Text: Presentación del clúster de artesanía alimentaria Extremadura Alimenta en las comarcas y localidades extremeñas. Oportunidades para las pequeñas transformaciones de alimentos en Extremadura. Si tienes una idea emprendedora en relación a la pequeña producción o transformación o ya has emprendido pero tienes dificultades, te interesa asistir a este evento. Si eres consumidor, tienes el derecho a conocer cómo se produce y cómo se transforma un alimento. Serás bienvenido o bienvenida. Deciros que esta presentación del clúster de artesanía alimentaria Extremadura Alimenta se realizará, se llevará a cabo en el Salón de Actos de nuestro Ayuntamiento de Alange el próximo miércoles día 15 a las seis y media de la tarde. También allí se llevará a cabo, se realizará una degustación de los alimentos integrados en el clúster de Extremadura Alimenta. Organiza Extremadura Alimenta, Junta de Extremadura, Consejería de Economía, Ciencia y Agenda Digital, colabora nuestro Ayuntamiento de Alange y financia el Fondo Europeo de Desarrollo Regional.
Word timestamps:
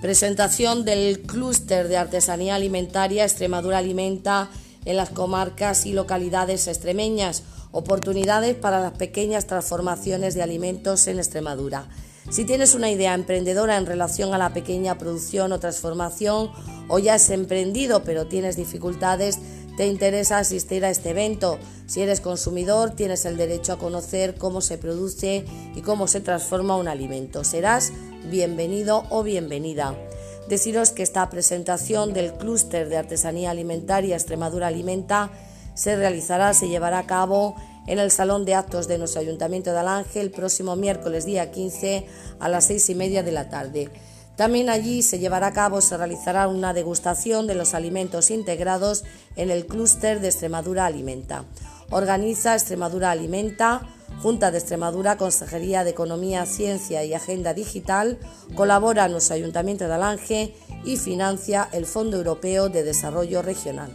Presentación 0.00 0.86
del 0.86 1.20
clúster 1.20 1.86
de 1.88 1.98
artesanía 1.98 2.54
alimentaria 2.54 3.24
Extremadura 3.24 3.76
Alimenta 3.76 4.48
en 4.86 4.96
las 4.96 5.10
comarcas 5.10 5.84
y 5.84 5.92
localidades 5.92 6.68
extremeñas. 6.68 7.42
Oportunidades 7.70 8.54
para 8.54 8.80
las 8.80 8.92
pequeñas 8.92 9.46
transformaciones 9.46 10.34
de 10.34 10.42
alimentos 10.42 11.06
en 11.06 11.18
Extremadura. 11.18 11.86
Si 12.30 12.46
tienes 12.46 12.74
una 12.74 12.90
idea 12.90 13.12
emprendedora 13.12 13.76
en 13.76 13.84
relación 13.84 14.32
a 14.32 14.38
la 14.38 14.54
pequeña 14.54 14.96
producción 14.96 15.52
o 15.52 15.60
transformación 15.60 16.50
o 16.88 16.98
ya 16.98 17.14
has 17.14 17.28
emprendido 17.28 18.02
pero 18.02 18.26
tienes 18.26 18.56
dificultades, 18.56 19.38
te 19.80 19.86
interesa 19.86 20.36
asistir 20.36 20.84
a 20.84 20.90
este 20.90 21.08
evento. 21.08 21.58
Si 21.86 22.02
eres 22.02 22.20
consumidor, 22.20 22.90
tienes 22.90 23.24
el 23.24 23.38
derecho 23.38 23.72
a 23.72 23.78
conocer 23.78 24.34
cómo 24.34 24.60
se 24.60 24.76
produce 24.76 25.46
y 25.74 25.80
cómo 25.80 26.06
se 26.06 26.20
transforma 26.20 26.76
un 26.76 26.86
alimento. 26.86 27.44
Serás 27.44 27.90
bienvenido 28.30 29.04
o 29.08 29.22
bienvenida. 29.22 29.94
Deciros 30.50 30.90
que 30.90 31.02
esta 31.02 31.30
presentación 31.30 32.12
del 32.12 32.34
clúster 32.34 32.90
de 32.90 32.98
artesanía 32.98 33.52
alimentaria 33.52 34.16
Extremadura 34.16 34.66
Alimenta 34.66 35.30
se 35.72 35.96
realizará, 35.96 36.52
se 36.52 36.68
llevará 36.68 36.98
a 36.98 37.06
cabo 37.06 37.56
en 37.86 37.98
el 37.98 38.10
Salón 38.10 38.44
de 38.44 38.56
Actos 38.56 38.86
de 38.86 38.98
nuestro 38.98 39.22
Ayuntamiento 39.22 39.72
de 39.72 39.78
Alange 39.78 40.20
el 40.20 40.30
próximo 40.30 40.76
miércoles 40.76 41.24
día 41.24 41.50
15 41.50 42.06
a 42.38 42.50
las 42.50 42.66
seis 42.66 42.90
y 42.90 42.94
media 42.94 43.22
de 43.22 43.32
la 43.32 43.48
tarde. 43.48 43.88
También 44.40 44.70
allí 44.70 45.02
se 45.02 45.18
llevará 45.18 45.48
a 45.48 45.52
cabo, 45.52 45.82
se 45.82 45.98
realizará 45.98 46.48
una 46.48 46.72
degustación 46.72 47.46
de 47.46 47.54
los 47.54 47.74
alimentos 47.74 48.30
integrados 48.30 49.04
en 49.36 49.50
el 49.50 49.66
clúster 49.66 50.18
de 50.22 50.28
Extremadura 50.28 50.86
Alimenta. 50.86 51.44
Organiza 51.90 52.54
Extremadura 52.54 53.10
Alimenta, 53.10 53.82
Junta 54.22 54.50
de 54.50 54.56
Extremadura, 54.56 55.18
Consejería 55.18 55.84
de 55.84 55.90
Economía, 55.90 56.46
Ciencia 56.46 57.04
y 57.04 57.12
Agenda 57.12 57.52
Digital, 57.52 58.18
colabora 58.54 59.08
nuestro 59.08 59.34
Ayuntamiento 59.34 59.86
de 59.86 59.92
Alange 59.92 60.54
y 60.86 60.96
financia 60.96 61.68
el 61.72 61.84
Fondo 61.84 62.16
Europeo 62.16 62.70
de 62.70 62.82
Desarrollo 62.82 63.42
Regional. 63.42 63.94